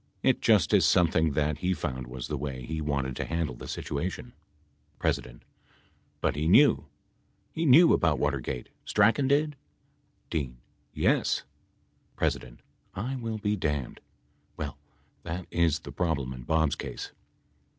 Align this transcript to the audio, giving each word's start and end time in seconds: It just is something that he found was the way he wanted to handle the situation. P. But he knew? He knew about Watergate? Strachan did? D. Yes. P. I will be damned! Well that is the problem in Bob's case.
It 0.23 0.41
just 0.41 0.73
is 0.73 0.83
something 0.83 1.33
that 1.33 1.59
he 1.59 1.75
found 1.75 2.07
was 2.07 2.27
the 2.27 2.35
way 2.35 2.65
he 2.65 2.81
wanted 2.81 3.15
to 3.17 3.25
handle 3.25 3.53
the 3.53 3.67
situation. 3.67 4.33
P. 4.99 5.11
But 6.21 6.35
he 6.35 6.47
knew? 6.47 6.87
He 7.51 7.67
knew 7.67 7.93
about 7.93 8.17
Watergate? 8.17 8.69
Strachan 8.83 9.27
did? 9.27 9.55
D. 10.31 10.55
Yes. 10.91 11.43
P. 12.19 12.27
I 12.95 13.15
will 13.15 13.37
be 13.37 13.55
damned! 13.55 13.99
Well 14.57 14.75
that 15.21 15.45
is 15.51 15.81
the 15.81 15.91
problem 15.91 16.33
in 16.33 16.45
Bob's 16.45 16.73
case. 16.73 17.11